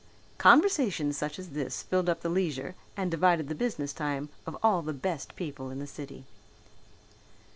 Conversations 0.39 1.15
such 1.15 1.37
as 1.37 1.49
this 1.49 1.83
filled 1.83 2.09
up 2.09 2.21
the 2.21 2.27
leisure 2.29 2.73
and 2.97 3.11
divided 3.11 3.49
the 3.49 3.53
business 3.53 3.93
time 3.93 4.29
of 4.47 4.57
all 4.63 4.81
the 4.81 4.93
best 4.93 5.35
people 5.35 5.69
in 5.69 5.77
the 5.77 5.85
city. 5.85 6.25